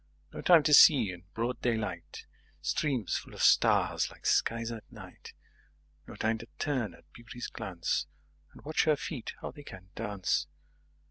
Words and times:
7No 0.33 0.43
time 0.43 0.63
to 0.63 0.73
see, 0.73 1.11
in 1.11 1.25
broad 1.35 1.61
daylight,8Streams 1.61 3.19
full 3.19 3.35
of 3.35 3.43
stars 3.43 4.09
like 4.09 4.25
skies 4.25 4.71
at 4.71 4.91
night.9No 4.91 6.17
time 6.17 6.37
to 6.39 6.47
turn 6.57 6.95
at 6.95 7.13
Beauty's 7.13 7.45
glance,10And 7.45 8.65
watch 8.65 8.85
her 8.85 8.95
feet, 8.95 9.33
how 9.41 9.51
they 9.51 9.61
can 9.61 9.89
dance. 9.93 10.47